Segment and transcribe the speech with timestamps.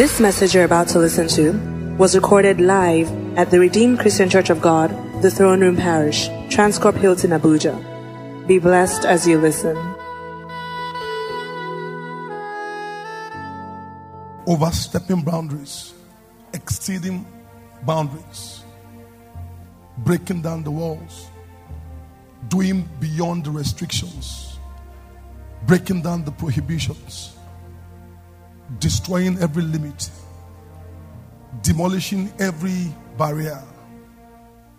[0.00, 1.52] This message you're about to listen to
[1.98, 3.06] was recorded live
[3.36, 4.88] at the Redeemed Christian Church of God,
[5.20, 7.76] the Throne Room Parish, Transcorp Hilton, Abuja.
[8.46, 9.76] Be blessed as you listen.
[14.46, 15.92] overstepping boundaries,
[16.54, 17.26] exceeding
[17.84, 18.64] boundaries,
[19.98, 21.28] breaking down the walls,
[22.48, 24.58] doing beyond the restrictions,
[25.66, 27.36] breaking down the prohibitions,
[28.78, 30.10] destroying every limit,
[31.62, 32.86] demolishing every
[33.18, 33.62] barrier.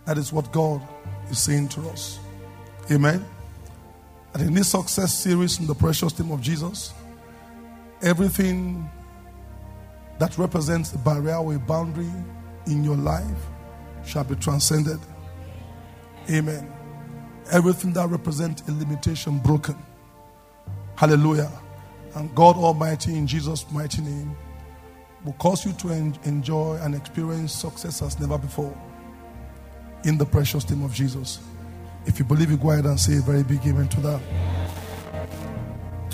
[0.05, 0.81] That is what God
[1.29, 2.19] is saying to us.
[2.89, 3.25] Amen.
[4.33, 6.93] And in this success series in the precious name of Jesus,
[8.01, 8.89] everything
[10.19, 12.11] that represents a barrier or a boundary
[12.67, 13.25] in your life
[14.05, 14.99] shall be transcended.
[16.29, 16.71] Amen.
[17.51, 19.77] Everything that represents a limitation broken.
[20.95, 21.51] Hallelujah.
[22.15, 24.35] And God Almighty, in Jesus' mighty name,
[25.23, 28.75] will cause you to en- enjoy and experience success as never before.
[30.03, 31.39] In the precious name of Jesus.
[32.05, 34.21] If you believe it, go ahead and say a very big amen to that.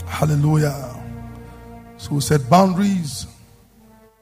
[0.07, 0.93] Hallelujah.
[1.97, 3.27] So we said boundaries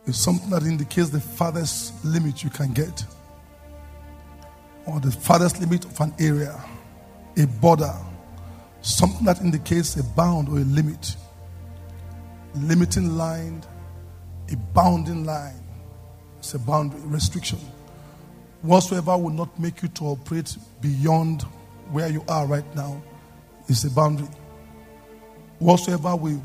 [0.06, 3.04] is something that indicates the farthest limit you can get,
[4.86, 6.64] or the farthest limit of an area,
[7.38, 7.94] a border,
[8.82, 11.16] something that indicates a bound or a limit,
[12.56, 13.64] limiting line,
[14.52, 15.64] a bounding line.
[16.40, 17.60] It's a boundary, restriction.
[18.62, 21.44] Whatsoever will not make you to operate beyond
[21.92, 23.02] where you are right now
[23.68, 24.28] is a boundary.
[25.60, 26.42] Whatsoever will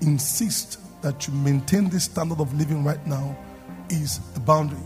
[0.00, 3.36] insist that you maintain this standard of living right now
[3.88, 4.78] is a boundary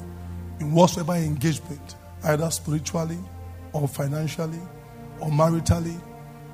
[0.61, 3.19] in whatsoever engagement, either spiritually
[3.73, 4.61] or financially
[5.21, 5.98] or maritally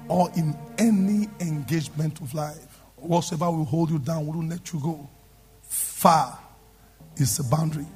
[0.09, 2.76] or in any engagement of life.
[2.97, 5.09] Whatsoever will hold you down, we will let you go
[5.97, 6.39] far
[7.17, 7.87] is a boundary.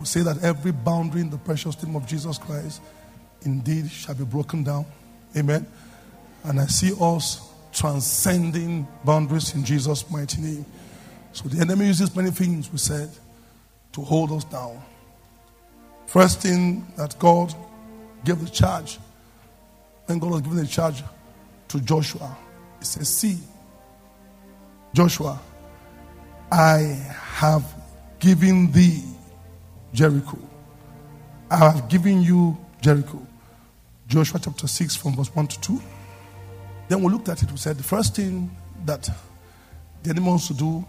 [0.00, 2.82] We say that every boundary in the precious name of Jesus Christ
[3.42, 4.84] indeed shall be broken down.
[5.36, 5.66] Amen.
[6.44, 10.66] And I see us transcending boundaries in Jesus' mighty name.
[11.32, 13.10] So the enemy uses many things, we said,
[13.92, 14.82] to hold us down.
[16.06, 17.54] First thing that God
[18.24, 18.98] gave the charge,
[20.06, 21.02] when God was giving the charge
[21.68, 22.36] to Joshua,
[22.78, 23.38] He says, See,
[24.94, 25.38] Joshua,
[26.50, 26.78] I
[27.34, 27.64] have
[28.18, 29.02] given thee
[29.92, 30.38] Jericho.
[31.50, 33.24] I have given you Jericho.
[34.08, 35.82] Joshua chapter 6, from verse 1 to 2.
[36.88, 38.50] Then we looked at it, we said the first thing
[38.84, 39.08] that
[40.02, 40.84] the enemy wants to do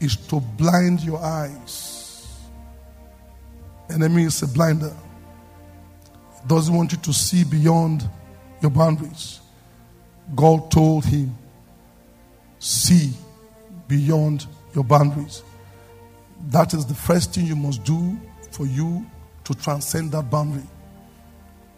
[0.00, 2.40] is to blind your eyes.
[3.90, 4.94] Enemy is a blinder.
[6.40, 8.08] He doesn't want you to see beyond
[8.62, 9.40] your boundaries.
[10.34, 11.36] God told him,
[12.58, 13.12] see
[13.88, 15.42] beyond your boundaries.
[16.48, 18.18] That is the first thing you must do
[18.50, 19.06] for you
[19.44, 20.62] to transcend that boundary.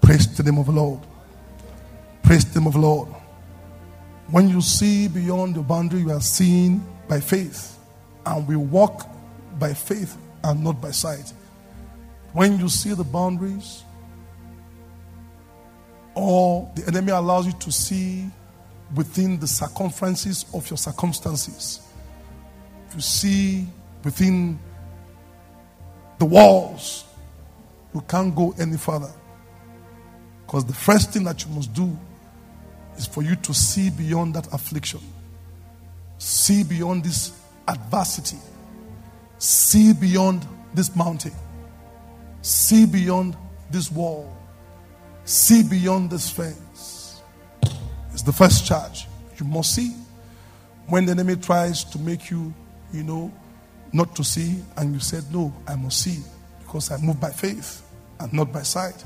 [0.00, 1.00] Praise the name of the Lord.
[2.22, 3.09] Praise the name of the Lord.
[4.31, 7.78] When you see beyond the boundary, you are seeing by faith.
[8.25, 9.09] And we walk
[9.59, 11.33] by faith and not by sight.
[12.33, 13.84] When you see the boundaries,
[16.15, 18.28] or the enemy allows you to see
[18.94, 21.85] within the circumferences of your circumstances,
[22.94, 23.66] you see
[24.04, 24.58] within
[26.19, 27.04] the walls,
[27.94, 29.12] you can't go any further.
[30.47, 31.96] Because the first thing that you must do
[32.96, 35.00] is for you to see beyond that affliction,
[36.19, 37.32] see beyond this
[37.69, 38.38] adversity,
[39.38, 41.32] see beyond this mountain,
[42.42, 43.36] see beyond
[43.70, 44.34] this wall,
[45.25, 47.22] see beyond this fence.
[48.12, 49.06] It's the first charge.
[49.38, 49.94] You must see.
[50.88, 52.54] When the enemy tries to make you,
[52.92, 53.32] you know,
[53.92, 56.22] not to see, and you said, No, I must see
[56.60, 57.82] because I move by faith
[58.20, 59.04] and not by sight.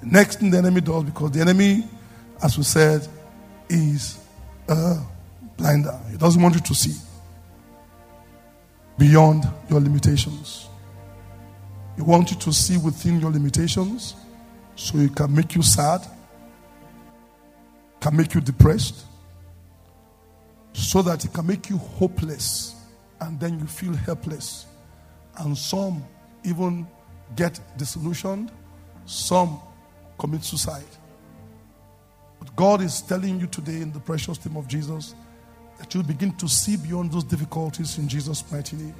[0.00, 1.84] The next thing the enemy does, because the enemy,
[2.42, 3.06] as we said,
[3.68, 4.18] is
[4.68, 4.98] a
[5.56, 5.98] blinder.
[6.10, 6.94] He doesn't want you to see
[8.98, 10.68] beyond your limitations.
[11.96, 14.14] He wants you to see within your limitations
[14.74, 16.06] so it can make you sad,
[18.00, 19.04] can make you depressed,
[20.72, 22.75] so that it can make you hopeless
[23.20, 24.66] and then you feel helpless.
[25.38, 26.04] And some
[26.44, 26.86] even
[27.34, 28.50] get disillusioned,
[29.04, 29.60] some
[30.18, 30.84] commit suicide.
[32.38, 35.14] But God is telling you today in the precious name of Jesus
[35.78, 38.94] that you begin to see beyond those difficulties in Jesus' mighty name.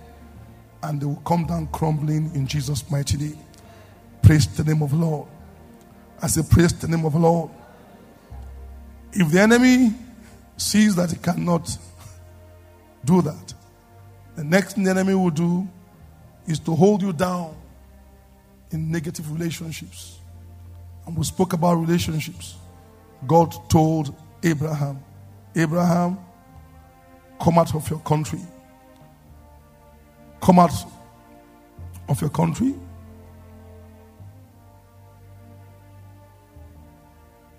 [0.83, 3.39] And they will come down crumbling in Jesus' mighty name.
[4.23, 5.29] Praise the name of the Lord.
[6.23, 7.51] I say, Praise the name of the Lord.
[9.13, 9.95] If the enemy
[10.57, 11.77] sees that he cannot
[13.05, 13.55] do that,
[14.37, 15.67] The next thing the enemy will do
[16.47, 17.56] is to hold you down
[18.71, 20.19] in negative relationships.
[21.06, 22.56] And we spoke about relationships.
[23.27, 25.03] God told Abraham,
[25.55, 26.19] Abraham,
[27.41, 28.41] come out of your country.
[30.43, 30.73] Come out
[32.09, 32.75] of your country.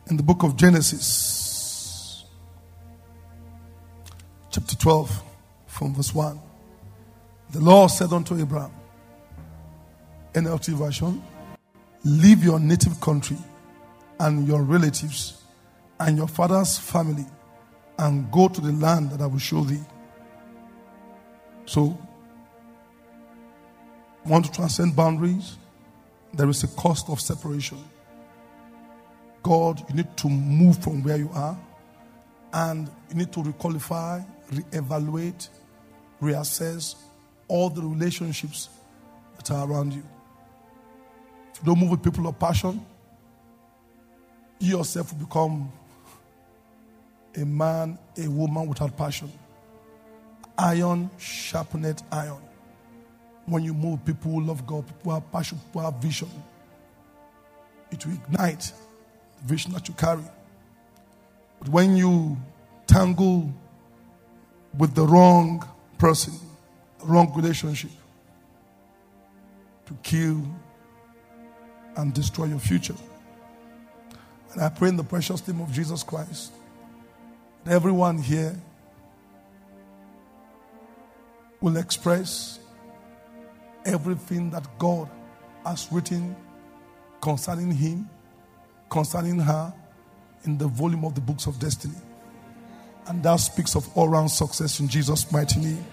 [0.09, 2.23] In the book of Genesis,
[4.51, 5.23] chapter 12,
[5.65, 6.39] from verse 1,
[7.51, 8.71] the Lord said unto Abraham,
[10.33, 11.21] NLT version,
[12.03, 13.37] leave your native country
[14.19, 15.43] and your relatives
[15.99, 17.25] and your father's family
[17.99, 19.83] and go to the land that I will show thee.
[21.65, 21.97] So,
[24.25, 25.57] want to transcend boundaries?
[26.33, 27.83] There is a cost of separation.
[29.41, 31.57] God, you need to move from where you are
[32.53, 35.49] and you need to requalify, reevaluate,
[36.21, 36.95] reassess
[37.47, 38.69] all the relationships
[39.37, 40.03] that are around you.
[41.53, 42.85] If you don't move with people of passion,
[44.59, 45.71] you yourself will become
[47.35, 49.31] a man, a woman without passion.
[50.57, 52.41] Iron sharpened iron.
[53.45, 56.29] When you move, people who love God, people who have passion, people have vision.
[57.91, 58.73] It will ignite
[59.37, 60.23] the vision that you carry.
[61.59, 62.37] But when you
[62.87, 63.53] tangle
[64.77, 65.65] with the wrong
[65.97, 66.33] person,
[67.03, 67.91] wrong relationship,
[69.85, 70.43] to kill
[71.95, 72.95] and destroy your future.
[74.53, 76.53] And I pray in the precious name of Jesus Christ
[77.63, 78.55] that everyone here
[81.59, 82.59] will express
[83.85, 85.09] everything that God
[85.65, 86.35] has written
[87.21, 88.09] concerning him,
[88.89, 89.73] concerning her,
[90.45, 91.95] in the volume of the books of destiny.
[93.07, 95.85] And that speaks of all round success in Jesus' mighty name.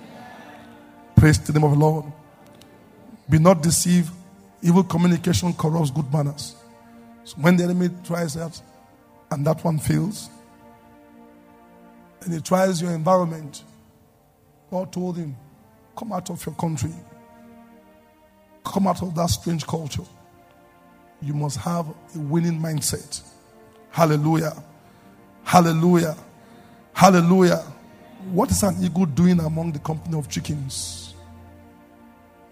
[1.24, 2.04] Praise the name of the Lord.
[3.30, 4.10] Be not deceived.
[4.60, 6.54] Evil communication corrupts good manners.
[7.24, 8.60] So when the enemy tries that
[9.30, 10.28] and that one fails,
[12.20, 13.64] and he tries your environment,
[14.70, 15.34] God told him,
[15.96, 16.92] Come out of your country,
[18.62, 20.04] come out of that strange culture.
[21.22, 23.22] You must have a winning mindset.
[23.90, 24.62] Hallelujah.
[25.42, 26.18] Hallelujah.
[26.92, 27.64] Hallelujah.
[28.30, 31.13] What is an eagle doing among the company of chickens?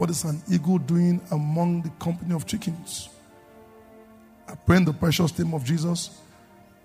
[0.03, 3.09] What is an eagle doing among the company of chickens?
[4.49, 6.19] I pray in the precious name of Jesus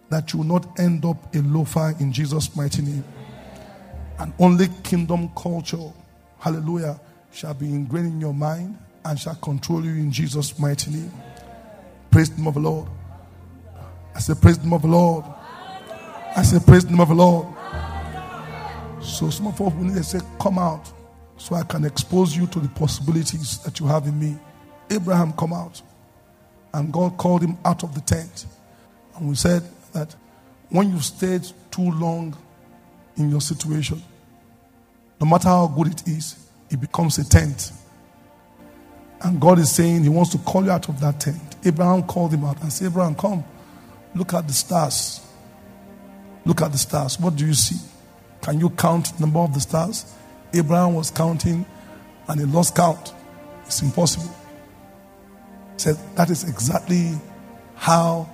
[0.10, 3.04] that you will not end up a loafer in Jesus' mighty name.
[4.20, 5.92] And only kingdom culture,
[6.38, 7.00] hallelujah,
[7.32, 11.12] shall be ingrained in your mind and shall control you in Jesus' mighty name.
[12.12, 12.88] Praise the name of the Lord.
[14.14, 15.26] I say, Praise the name of the Lord.
[16.36, 17.48] I say, Praise the name of the Lord.
[19.02, 20.94] So some of us need to say, Come out
[21.38, 24.38] so I can expose you to the possibilities that you have in me.
[24.90, 25.82] Abraham, come out.
[26.74, 28.46] And God called him out of the tent.
[29.16, 29.64] And we said
[29.94, 30.16] that
[30.70, 32.36] when you've stayed too long
[33.16, 34.02] in your situation,
[35.20, 37.72] no matter how good it is, it becomes a tent.
[39.22, 41.56] And God is saying He wants to call you out of that tent.
[41.66, 43.44] Abraham called him out and said, Abraham, come.
[44.14, 45.26] Look at the stars.
[46.46, 47.20] Look at the stars.
[47.20, 47.78] What do you see?
[48.42, 50.14] Can you count the number of the stars?
[50.54, 51.66] Abraham was counting
[52.28, 53.14] and he lost count.
[53.66, 54.34] It's impossible.
[55.74, 57.14] He said, That is exactly
[57.76, 58.30] how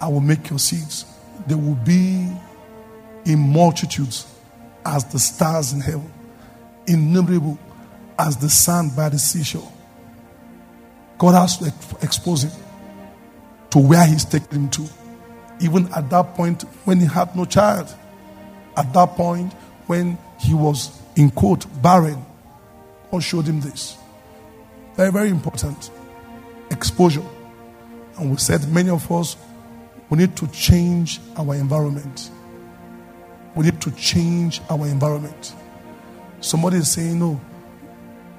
[0.00, 1.06] I will make your seeds.
[1.46, 2.30] They will be
[3.24, 4.26] in multitudes
[4.84, 6.12] as the stars in heaven,
[6.86, 7.58] innumerable
[8.18, 9.72] as the sand by the seashore.
[11.18, 11.72] God has to
[12.02, 12.52] expose him
[13.70, 14.86] to where he's taking him to.
[15.60, 17.94] Even at that point when he had no child,
[18.76, 19.52] at that point
[19.86, 22.24] when he was, in quote, barren,
[23.10, 23.96] God showed him this.
[24.94, 25.90] Very, very important.
[26.70, 27.22] Exposure.
[28.18, 29.36] And we said many of us,
[30.08, 32.30] we need to change our environment.
[33.54, 35.54] We need to change our environment.
[36.40, 37.40] Somebody is saying, No,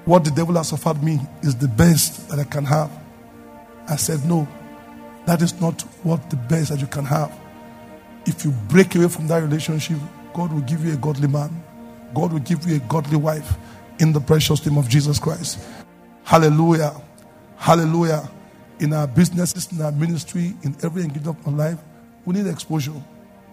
[0.06, 2.92] what the devil has offered me is the best that I can have.
[3.88, 4.48] I said, No,
[5.25, 7.38] that is not what the best that you can have.
[8.25, 9.98] If you break away from that relationship,
[10.38, 11.50] God will give you a godly man.
[12.13, 13.58] God will give you a godly wife
[13.98, 15.58] in the precious name of Jesus Christ.
[16.25, 16.94] Hallelujah.
[17.56, 18.29] Hallelujah.
[18.79, 21.79] In our businesses, in our ministry, in every engagement of our life,
[22.24, 22.94] we need exposure.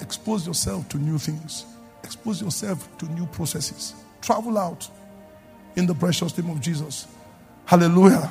[0.00, 1.64] Expose yourself to new things,
[2.02, 3.94] expose yourself to new processes.
[4.20, 4.86] Travel out
[5.76, 7.06] in the precious name of Jesus.
[7.64, 8.30] Hallelujah.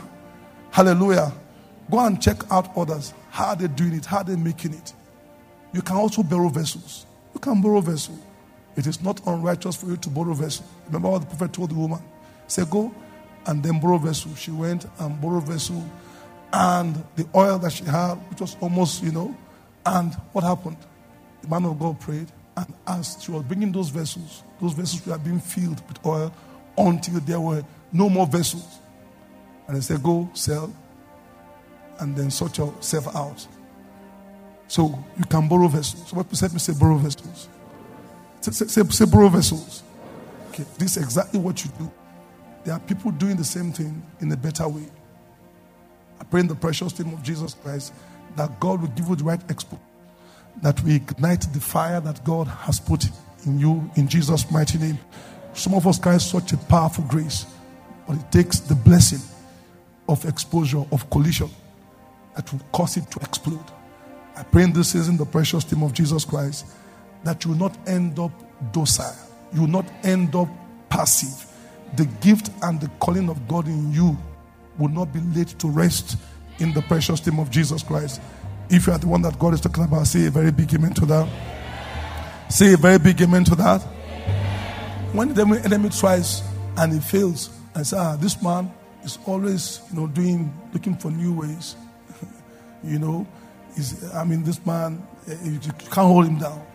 [0.69, 1.33] Hallelujah.
[1.89, 3.15] Go and check out others.
[3.31, 4.05] How are they doing it?
[4.05, 4.93] How are they making it?
[5.73, 7.07] You can also borrow vessels.
[7.33, 8.19] You can borrow vessels.
[8.75, 10.65] It is not unrighteous for you to borrow vessel.
[10.87, 12.01] Remember what the prophet told the woman?
[12.47, 12.93] Say, go
[13.45, 14.33] and then borrow vessel.
[14.35, 15.83] She went and borrowed vessel
[16.53, 19.35] and the oil that she had, which was almost, you know,
[19.85, 20.77] and what happened?
[21.41, 23.23] The man of God prayed, and asked.
[23.23, 26.31] she was bringing those vessels, those vessels were being filled with oil
[26.77, 28.79] until there were no more vessels.
[29.67, 30.73] And they said, Go sell
[31.99, 33.47] and then sort yourself out.
[34.67, 36.09] So you can borrow vessels.
[36.09, 37.49] So what said me say borrow vessels.
[38.51, 39.83] Say, say, borrow vessels.
[40.49, 41.89] Okay, this is exactly what you do.
[42.65, 44.85] There are people doing the same thing in a better way.
[46.19, 47.93] I pray in the precious name of Jesus Christ
[48.35, 49.79] that God will give you the right expo,
[50.61, 53.05] that we ignite the fire that God has put
[53.45, 54.99] in you in Jesus' mighty name.
[55.53, 57.45] Some of us carry such a powerful grace,
[58.07, 59.19] but it takes the blessing
[60.09, 61.49] of exposure, of collision,
[62.35, 63.63] that will cause it to explode.
[64.35, 66.65] I pray in this season, the precious name of Jesus Christ,
[67.23, 68.31] that you will not end up
[68.71, 69.15] docile,
[69.53, 70.47] you will not end up
[70.89, 71.49] passive.
[71.95, 74.17] The gift and the calling of God in you
[74.77, 76.17] will not be laid to rest
[76.59, 78.21] in the precious name of Jesus Christ.
[78.69, 80.93] If you are the one that God is talking about, say a very big amen
[80.95, 81.29] to that.
[82.49, 83.81] Say a very big amen to that.
[85.11, 86.41] When the enemy tries
[86.77, 88.71] and he fails, and say, ah, this man
[89.03, 91.75] is always, you know, doing, looking for new ways.
[92.83, 93.27] you know,
[94.13, 96.65] I mean, this man, eh, you can't hold him down.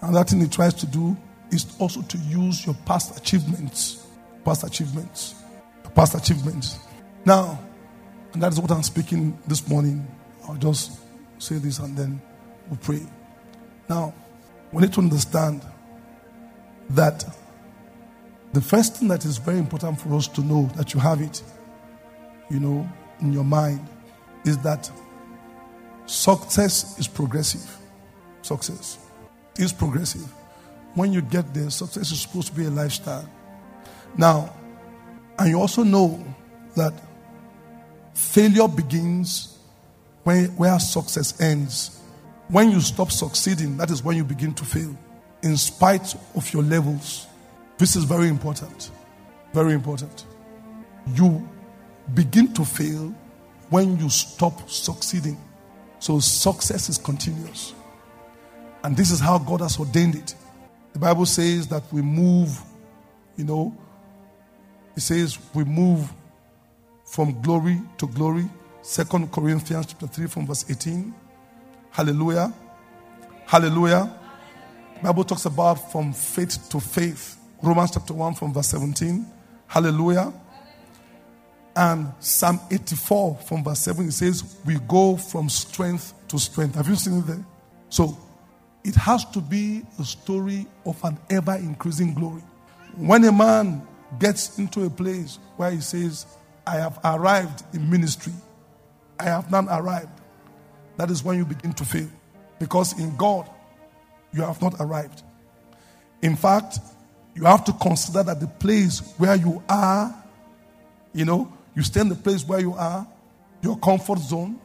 [0.00, 1.16] And that thing he tries to do
[1.50, 4.06] is also to use your past achievements,
[4.44, 5.34] past achievements,
[5.94, 6.78] past achievements.
[7.24, 7.58] Now,
[8.32, 10.06] and that is what I'm speaking this morning.
[10.46, 11.00] I'll just
[11.38, 12.20] say this and then
[12.68, 13.02] we'll pray.
[13.88, 14.14] Now,
[14.72, 15.62] we need to understand
[16.90, 17.24] that
[18.52, 21.42] the first thing that is very important for us to know that you have it,
[22.50, 22.88] you know,
[23.20, 23.86] in your mind
[24.44, 24.90] is that
[26.06, 27.76] success is progressive.
[28.42, 28.98] Success
[29.58, 30.26] is progressive.
[30.94, 33.28] When you get there, success is supposed to be a lifestyle.
[34.16, 34.54] Now,
[35.38, 36.24] and you also know
[36.76, 36.92] that
[38.18, 39.58] Failure begins
[40.24, 42.00] where success ends.
[42.48, 44.94] When you stop succeeding, that is when you begin to fail,
[45.42, 47.28] in spite of your levels.
[47.78, 48.90] This is very important.
[49.54, 50.26] Very important.
[51.14, 51.48] You
[52.12, 53.14] begin to fail
[53.70, 55.38] when you stop succeeding.
[56.00, 57.72] So success is continuous.
[58.88, 60.34] And this is how God has ordained it.
[60.94, 62.58] The Bible says that we move,
[63.36, 63.76] you know,
[64.96, 66.10] it says we move
[67.04, 68.48] from glory to glory.
[68.80, 71.14] Second Corinthians chapter 3 from verse 18.
[71.90, 72.50] Hallelujah.
[73.44, 74.10] Hallelujah.
[75.02, 77.36] Bible talks about from faith to faith.
[77.62, 79.26] Romans chapter 1 from verse 17.
[79.66, 80.32] Hallelujah.
[81.76, 86.76] And Psalm 84 from verse 7 it says, We go from strength to strength.
[86.76, 87.44] Have you seen it there?
[87.90, 88.16] So
[88.84, 92.42] it has to be a story of an ever increasing glory.
[92.96, 93.86] When a man
[94.18, 96.26] gets into a place where he says,
[96.66, 98.32] I have arrived in ministry.
[99.18, 100.20] I have not arrived.
[100.96, 102.08] That is when you begin to fail.
[102.58, 103.48] Because in God,
[104.32, 105.22] you have not arrived.
[106.22, 106.78] In fact,
[107.34, 110.14] you have to consider that the place where you are,
[111.12, 113.06] you know, you stay in the place where you are,
[113.62, 114.58] your comfort zone,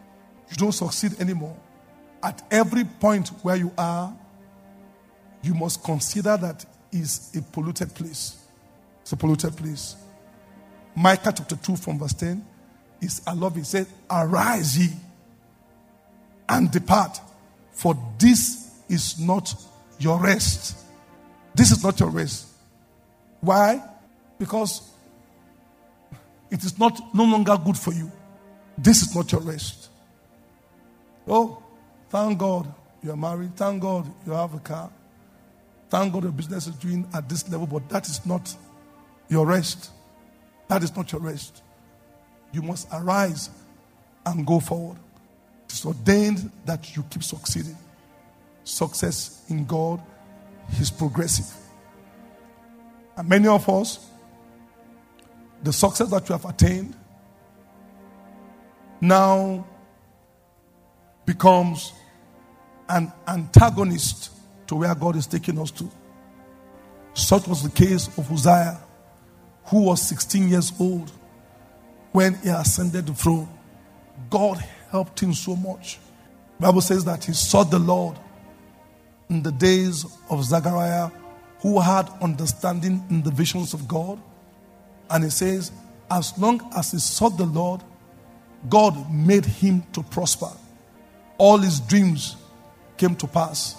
[0.49, 1.55] you don't succeed anymore.
[2.23, 4.15] At every point where you are,
[5.41, 8.37] you must consider that is a polluted place.
[9.01, 9.97] It's a polluted place.
[10.95, 12.45] Micah chapter 2 from verse 10
[13.01, 13.61] is I love it.
[13.61, 14.89] It says, Arise ye
[16.47, 17.19] and depart,
[17.71, 19.53] for this is not
[19.99, 20.77] your rest.
[21.55, 22.47] This is not your rest.
[23.41, 23.83] Why?
[24.37, 24.89] Because
[26.51, 28.11] it is not no longer good for you.
[28.77, 29.89] This is not your rest.
[31.27, 31.62] Oh,
[32.13, 33.55] thank God you are married.
[33.55, 34.91] Thank God you have a car.
[35.89, 38.55] Thank God your business is doing at this level, but that is not
[39.29, 39.89] your rest.
[40.67, 41.63] That is not your rest.
[42.51, 43.49] You must arise
[44.27, 44.99] and go forward.
[45.65, 47.77] It is ordained that you keep succeeding.
[48.63, 49.99] Success in God
[50.79, 51.51] is progressive.
[53.17, 54.07] And many of us,
[55.63, 56.95] the success that you have attained
[59.01, 59.65] now
[61.25, 61.91] becomes
[62.89, 64.31] an antagonist
[64.67, 65.89] to where God is taking us to.
[67.13, 68.79] Such was the case of Uzziah
[69.65, 71.11] who was 16 years old
[72.11, 73.47] when he ascended the throne.
[74.29, 75.99] God helped him so much.
[76.59, 78.17] The Bible says that he sought the Lord
[79.29, 81.09] in the days of Zechariah,
[81.59, 84.19] who had understanding in the visions of God.
[85.09, 85.71] And he says,
[86.11, 87.81] as long as he sought the Lord,
[88.69, 90.51] God made him to prosper.
[91.37, 92.35] All his dreams
[92.97, 93.75] came to pass.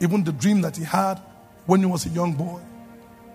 [0.00, 1.20] Even the dream that he had
[1.66, 2.60] when he was a young boy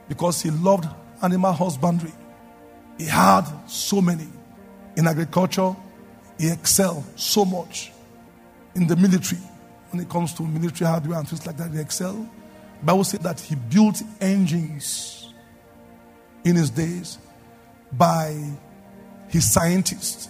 [0.08, 0.88] because he loved
[1.22, 2.12] animal husbandry.
[2.98, 4.28] He had so many.
[4.96, 5.76] In agriculture,
[6.38, 7.92] he excelled so much.
[8.76, 9.42] In the military,
[9.90, 12.28] when it comes to military hardware and things like that, he excelled.
[12.84, 15.34] Bible said that he built engines
[16.44, 17.20] in his days
[17.92, 18.36] by
[19.28, 20.30] his scientists.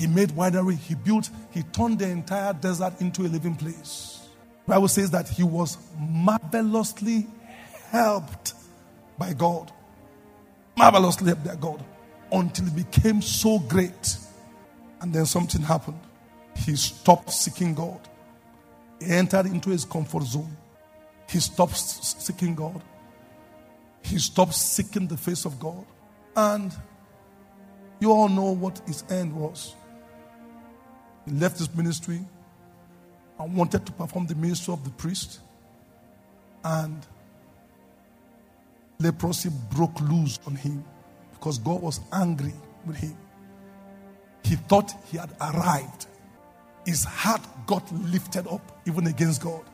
[0.00, 4.30] He made winery, he built, he turned the entire desert into a living place.
[4.64, 7.26] The Bible says that he was marvelously
[7.90, 8.54] helped
[9.18, 9.70] by God.
[10.74, 11.84] Marvelously helped by God
[12.32, 14.16] until he became so great.
[15.02, 16.00] And then something happened.
[16.56, 18.00] He stopped seeking God.
[19.00, 20.56] He entered into his comfort zone.
[21.28, 22.80] He stopped seeking God.
[24.00, 25.84] He stopped seeking the face of God.
[26.34, 26.74] And
[28.00, 29.74] you all know what his end was.
[31.26, 32.20] He left his ministry
[33.38, 35.40] and wanted to perform the ministry of the priest.
[36.64, 37.06] And
[38.98, 40.84] leprosy broke loose on him
[41.32, 42.54] because God was angry
[42.86, 43.16] with him.
[44.44, 46.06] He thought he had arrived.
[46.86, 49.64] His heart got lifted up even against God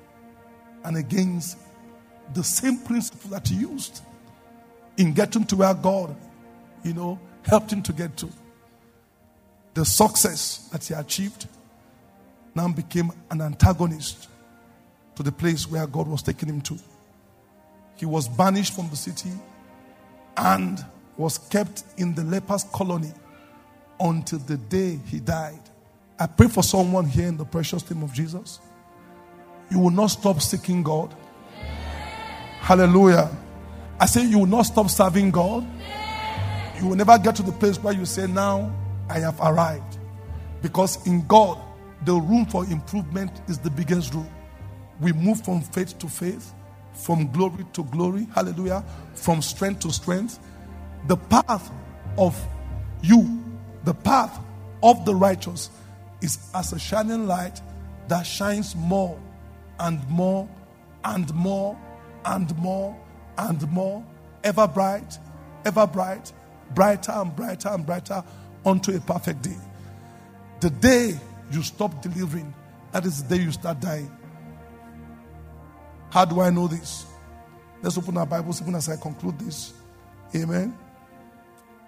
[0.84, 1.58] and against
[2.34, 4.02] the same principle that he used
[4.96, 6.16] in getting to where God,
[6.84, 8.28] you know, helped him to get to.
[9.76, 11.46] The success that he achieved
[12.54, 14.30] now became an antagonist
[15.16, 16.78] to the place where God was taking him to.
[17.94, 19.28] He was banished from the city
[20.38, 20.82] and
[21.18, 23.12] was kept in the lepers' colony
[24.00, 25.60] until the day he died.
[26.18, 28.60] I pray for someone here in the precious name of Jesus.
[29.70, 31.14] You will not stop seeking God.
[32.60, 33.30] Hallelujah.
[34.00, 35.66] I say you will not stop serving God.
[36.80, 38.72] You will never get to the place where you say, Now
[39.08, 39.98] I have arrived.
[40.62, 41.60] Because in God,
[42.04, 44.30] the room for improvement is the biggest room.
[45.00, 46.52] We move from faith to faith,
[46.92, 48.26] from glory to glory.
[48.34, 48.84] Hallelujah.
[49.14, 50.38] From strength to strength.
[51.06, 51.70] The path
[52.18, 52.40] of
[53.02, 53.44] you,
[53.84, 54.38] the path
[54.82, 55.70] of the righteous,
[56.22, 57.60] is as a shining light
[58.08, 59.20] that shines more
[59.78, 60.48] and more
[61.04, 61.78] and more
[62.24, 62.98] and more
[63.38, 64.04] and more,
[64.44, 65.18] ever bright,
[65.64, 66.32] ever bright,
[66.74, 68.24] brighter and brighter and brighter
[68.66, 69.56] unto a perfect day.
[70.60, 71.18] The day
[71.52, 72.52] you stop delivering,
[72.92, 74.10] that is the day you start dying.
[76.10, 77.06] How do I know this?
[77.82, 79.72] Let's open our Bibles even as I conclude this.
[80.34, 80.76] Amen.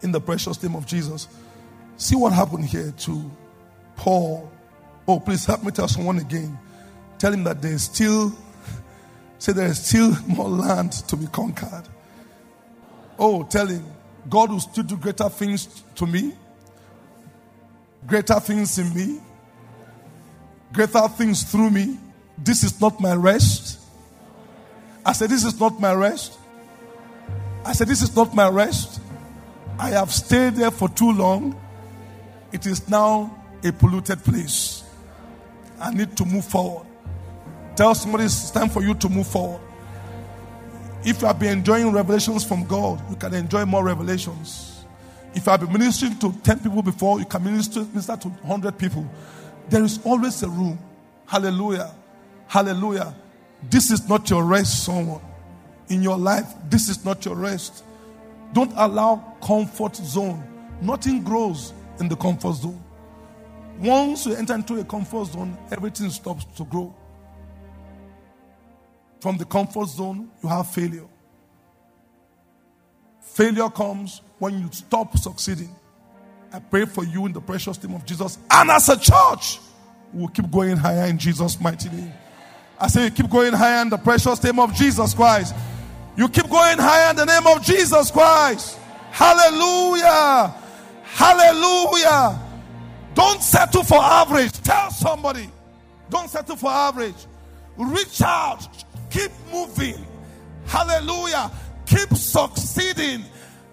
[0.03, 1.29] In the precious name of Jesus.
[1.97, 3.31] See what happened here to
[3.97, 4.51] Paul.
[5.07, 6.57] Oh, please help me tell someone again.
[7.19, 8.33] Tell him that there is still,
[9.39, 11.85] say there is still more land to be conquered.
[13.19, 13.85] Oh, tell him,
[14.29, 16.35] God will still do greater things to me,
[18.09, 19.21] greater things in me,
[20.73, 21.99] greater things through me.
[22.39, 23.79] This is not my rest.
[25.05, 26.39] I said, This is not my rest.
[27.65, 29.01] I said, This is not my rest.
[29.79, 31.55] I have stayed there for too long.
[32.51, 34.83] It is now a polluted place.
[35.81, 36.87] I need to move forward.
[37.77, 39.61] Tell somebody it's time for you to move forward.
[41.05, 44.68] If you have been enjoying revelations from God, you can enjoy more revelations.
[45.35, 49.09] If have been ministering to 10 people before, you can minister, minister to 100 people.
[49.69, 50.79] There is always a room.
[51.27, 51.95] Hallelujah.
[52.47, 53.15] Hallelujah.
[53.71, 55.21] This is not your rest, someone.
[55.89, 57.85] In your life, this is not your rest.
[58.53, 60.43] Don't allow comfort zone.
[60.81, 62.83] Nothing grows in the comfort zone.
[63.79, 66.95] Once you enter into a comfort zone, everything stops to grow.
[69.21, 71.07] From the comfort zone, you have failure.
[73.39, 75.73] Failure comes when you stop succeeding.
[76.53, 78.37] I pray for you in the precious name of Jesus.
[78.51, 79.61] And as a church,
[80.13, 82.13] we'll keep going higher in Jesus' mighty name.
[82.81, 85.55] I say you keep going higher in the precious name of Jesus Christ.
[86.17, 88.77] You keep going higher in the name of Jesus Christ.
[89.13, 90.53] Hallelujah.
[91.05, 92.41] Hallelujah.
[93.15, 94.51] Don't settle for average.
[94.65, 95.49] Tell somebody.
[96.11, 97.29] Don't settle for average.
[97.77, 98.67] Reach out.
[99.11, 100.05] Keep moving.
[100.67, 101.53] Hallelujah.
[101.89, 103.25] Keep succeeding.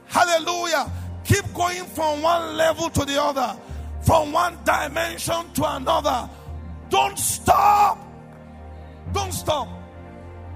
[0.07, 0.91] Hallelujah.
[1.25, 3.59] Keep going from one level to the other,
[4.01, 6.29] from one dimension to another.
[6.89, 7.99] Don't stop.
[9.11, 9.67] Don't stop.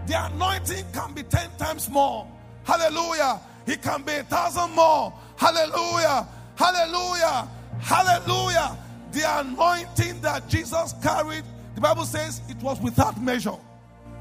[0.07, 2.27] The anointing can be 10 times more.
[2.63, 3.41] Hallelujah.
[3.65, 5.13] It can be a thousand more.
[5.35, 6.27] Hallelujah.
[6.55, 7.47] Hallelujah.
[7.79, 8.77] Hallelujah.
[9.11, 11.43] The anointing that Jesus carried,
[11.75, 13.57] the Bible says it was without measure.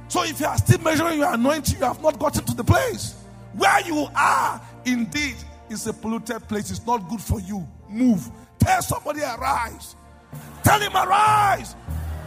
[0.08, 3.17] So if you are still measuring your anointing, you have not gotten to the place.
[3.58, 5.36] Where you are, indeed,
[5.68, 6.70] is a polluted place.
[6.70, 7.66] It's not good for you.
[7.88, 8.30] Move.
[8.58, 9.96] Tell somebody, arise.
[10.62, 11.76] Tell him, arise.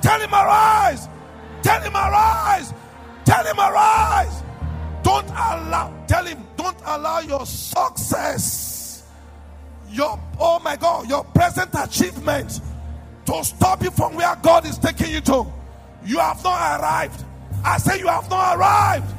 [0.01, 1.07] Tell him, arise.
[1.63, 2.73] Tell him, arise.
[3.25, 4.43] Tell him, arise.
[5.03, 9.03] Don't allow, tell him, don't allow your success,
[9.89, 12.61] your, oh my God, your present achievement
[13.25, 15.45] to stop you from where God is taking you to.
[16.05, 17.23] You have not arrived.
[17.63, 19.09] I say, you have not arrived.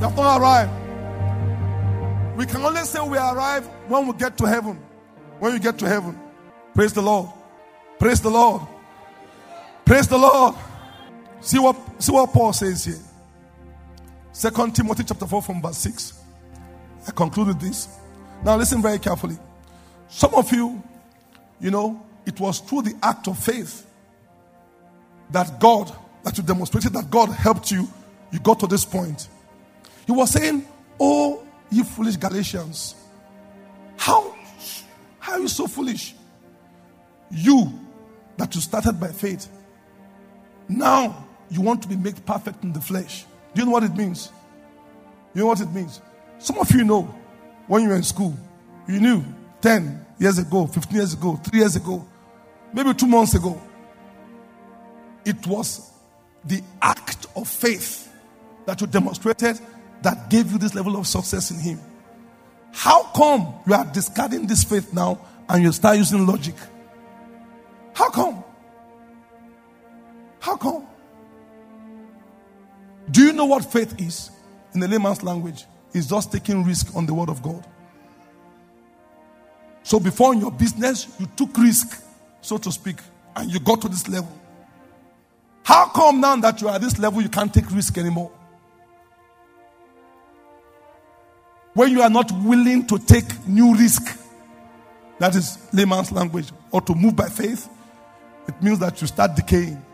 [0.00, 0.83] You have not arrived.
[2.36, 4.76] We can only say we arrive when we get to heaven.
[5.38, 6.18] When we get to heaven.
[6.74, 7.30] Praise the Lord.
[7.98, 8.62] Praise the Lord.
[9.84, 10.54] Praise the Lord.
[11.40, 12.98] See what, see what Paul says here.
[14.32, 16.20] Second Timothy chapter 4 from verse 6.
[17.06, 17.88] I concluded this.
[18.44, 19.38] Now listen very carefully.
[20.08, 20.82] Some of you,
[21.60, 23.86] you know, it was through the act of faith
[25.30, 25.92] that God,
[26.24, 27.88] that you demonstrated that God helped you,
[28.32, 29.28] you got to this point.
[30.06, 30.66] He was saying,
[30.98, 31.43] Oh,
[31.74, 32.94] you foolish Galatians,
[33.96, 34.34] how,
[35.18, 36.14] how are you so foolish?
[37.30, 37.72] You
[38.36, 39.48] that you started by faith,
[40.68, 43.24] now you want to be made perfect in the flesh.
[43.54, 44.30] Do you know what it means?
[45.34, 46.00] You know what it means?
[46.38, 47.02] Some of you know
[47.66, 48.36] when you were in school,
[48.88, 49.24] you knew
[49.60, 52.06] 10 years ago, 15 years ago, 3 years ago,
[52.72, 53.60] maybe two months ago.
[55.24, 55.90] It was
[56.44, 58.12] the act of faith
[58.66, 59.58] that you demonstrated
[60.02, 61.80] that gave you this level of success in Him.
[62.72, 66.54] How come you are discarding this faith now and you start using logic?
[67.94, 68.44] How come?
[70.40, 70.86] How come?
[73.10, 74.30] Do you know what faith is
[74.74, 75.64] in the layman's language?
[75.92, 77.64] It's just taking risk on the word of God.
[79.84, 82.02] So before in your business, you took risk,
[82.40, 82.96] so to speak,
[83.36, 84.40] and you got to this level.
[85.62, 88.32] How come now that you are at this level, you can't take risk anymore?
[91.74, 94.18] When you are not willing to take new risk,
[95.18, 97.68] that is layman's language, or to move by faith,
[98.46, 99.84] it means that you start decaying.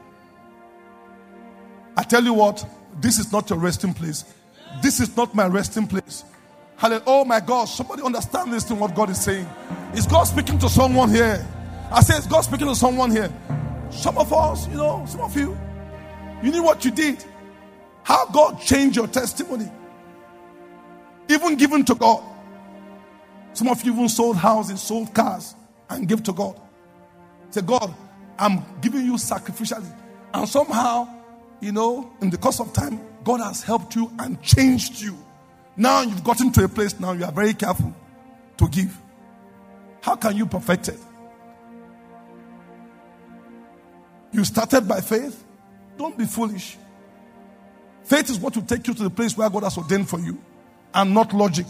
[1.97, 2.65] I tell you what,
[3.01, 4.25] this is not your resting place.
[4.83, 6.25] This is not my resting place.
[6.77, 7.05] Hallelujah.
[7.07, 9.47] Oh my God, somebody understand this thing, what God is saying.
[9.95, 11.47] Is God speaking to someone here?
[11.91, 13.33] I say, is God speaking to someone here?
[13.91, 15.59] Some of us, you know, some of you,
[16.43, 17.25] you knew what you did.
[18.03, 19.71] How God changed your testimony.
[21.31, 22.25] Even given to God.
[23.53, 25.55] Some of you even sold houses, sold cars,
[25.89, 26.61] and give to God.
[27.51, 27.95] Say, God,
[28.37, 29.97] I'm giving you sacrificially.
[30.35, 31.09] And somehow,
[31.61, 35.17] you know, in the course of time, God has helped you and changed you.
[35.77, 37.95] Now you've gotten to a place now you are very careful
[38.57, 38.97] to give.
[40.01, 40.99] How can you perfect it?
[44.33, 45.45] You started by faith.
[45.97, 46.77] Don't be foolish.
[48.03, 50.39] Faith is what will take you to the place where God has ordained for you
[50.95, 51.67] and not logic.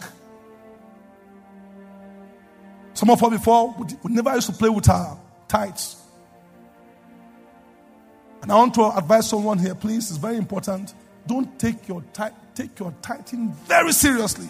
[2.94, 5.96] Some of us before, we never used to play with our tithes.
[8.42, 10.94] And I want to advise someone here, please, it's very important.
[11.26, 14.48] Don't take your, tithe, take your tithing very seriously.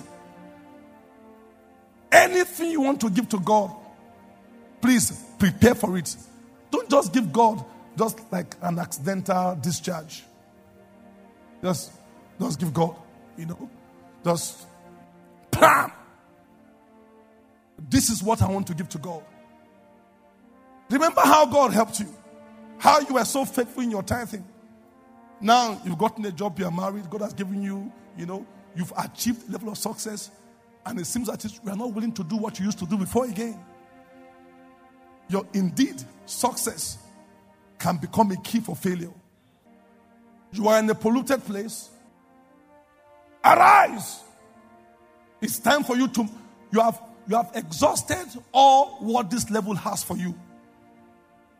[2.12, 3.74] Anything you want to give to God,
[4.80, 6.16] please prepare for it.
[6.70, 7.64] Don't just give God
[7.96, 10.22] just like an accidental discharge.
[11.62, 11.92] Just,
[12.40, 12.96] just give God,
[13.36, 13.70] you know,
[14.24, 14.66] just
[15.50, 15.92] bam.
[17.88, 19.22] This is what I want to give to God.
[20.90, 22.14] Remember how God helped you,
[22.78, 24.44] how you were so faithful in your tithing.
[25.40, 29.48] Now you've gotten a job, you're married, God has given you, you know, you've achieved
[29.48, 30.30] a level of success,
[30.84, 32.96] and it seems that you are not willing to do what you used to do
[32.96, 33.58] before again.
[35.28, 36.98] Your indeed success
[37.78, 39.12] can become a key for failure.
[40.52, 41.90] You are in a polluted place.
[43.44, 44.20] Arise.
[45.40, 46.28] It's time for you to
[46.72, 50.34] you have you have exhausted all what this level has for you.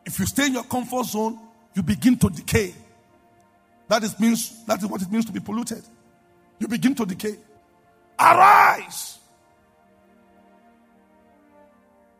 [0.05, 1.39] If you stay in your comfort zone,
[1.73, 2.73] you begin to decay.
[3.87, 5.83] That is means that is what it means to be polluted.
[6.59, 7.37] You begin to decay.
[8.19, 9.17] Arise.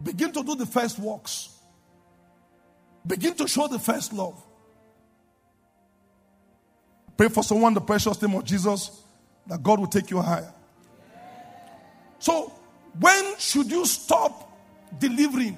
[0.02, 1.50] Begin to do the first works.
[3.06, 4.41] Begin to show the first love.
[7.17, 9.04] Pray for someone, the precious name of Jesus,
[9.47, 10.54] that God will take you higher.
[12.19, 12.51] So,
[12.99, 14.58] when should you stop
[14.99, 15.58] delivering?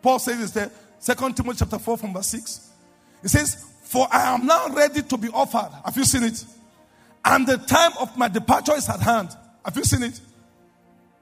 [0.00, 0.70] Paul says this there,
[1.04, 2.70] 2 Timothy chapter 4 from verse 6.
[3.24, 5.70] It says, for I am now ready to be offered.
[5.84, 6.44] Have you seen it?
[7.24, 9.30] And the time of my departure is at hand.
[9.64, 10.20] Have you seen it?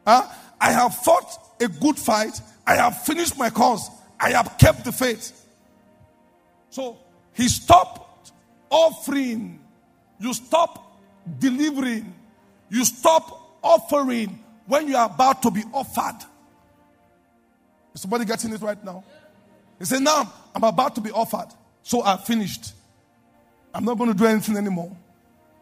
[0.07, 0.27] Huh?
[0.61, 2.41] I have fought a good fight.
[2.67, 3.89] I have finished my course.
[4.19, 5.33] I have kept the faith.
[6.71, 6.99] So
[7.35, 8.33] he stopped
[8.71, 9.61] offering.
[10.19, 10.86] You stop
[11.39, 12.15] delivering.
[12.71, 16.25] You stop offering when you are about to be offered.
[17.95, 19.05] Is somebody getting it right now?
[19.79, 21.49] He said, Now I'm about to be offered.
[21.83, 22.73] So I finished.
[23.73, 24.97] I'm not going to do anything anymore.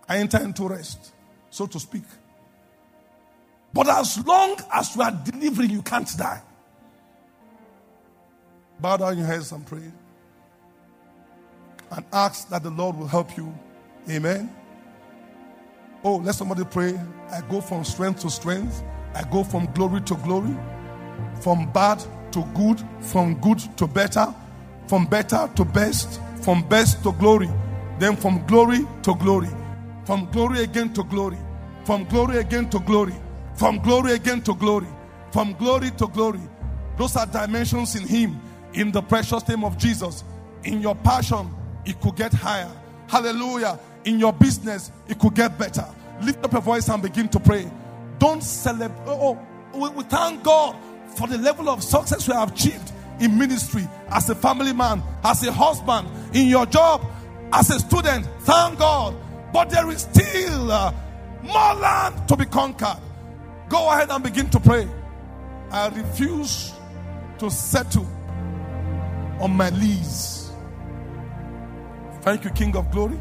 [0.08, 1.12] I enter into rest,
[1.50, 2.04] so to speak.
[3.72, 6.40] But as long as you are delivering, you can't die.
[8.78, 9.90] Bow down your heads and pray.
[11.90, 13.52] And ask that the Lord will help you.
[14.08, 14.50] Amen.
[16.04, 17.00] Oh, let somebody pray.
[17.30, 18.84] I go from strength to strength.
[19.14, 20.54] I go from glory to glory.
[21.40, 22.82] From bad to good.
[23.00, 24.26] From good to better.
[24.86, 26.20] From better to best.
[26.42, 27.48] From best to glory.
[27.98, 29.48] Then from glory to glory.
[30.04, 31.38] From glory again to glory.
[31.86, 33.14] From glory again to glory.
[33.54, 34.88] From glory again to glory.
[35.32, 36.40] From glory to glory.
[36.98, 38.40] Those are dimensions in Him.
[38.74, 40.22] In the precious name of Jesus.
[40.64, 41.48] In your passion,
[41.86, 42.70] it could get higher.
[43.08, 43.78] Hallelujah.
[44.04, 45.86] In your business, it could get better.
[46.22, 47.70] Lift up your voice and begin to pray.
[48.18, 49.06] Don't celebrate.
[49.06, 49.38] Oh,
[49.72, 50.76] oh, we, we thank God
[51.16, 55.46] for the level of success we have achieved in ministry, as a family man, as
[55.46, 57.04] a husband, in your job,
[57.52, 58.26] as a student.
[58.40, 59.14] Thank God.
[59.52, 60.92] But there is still uh,
[61.42, 62.98] more land to be conquered.
[63.68, 64.88] Go ahead and begin to pray.
[65.70, 66.72] I refuse
[67.38, 68.06] to settle
[69.40, 70.50] on my lees.
[72.22, 73.20] Thank you, King of Glory.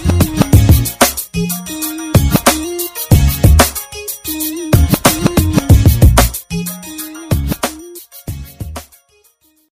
[1.33, 1.80] Highly favored.